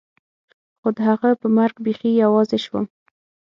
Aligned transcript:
خو 0.79 0.89
د 0.95 0.97
هغه 1.09 1.29
په 1.41 1.47
مرګ 1.57 1.75
بيخي 1.85 2.11
يوازې 2.23 2.57
سوم. 2.65 2.85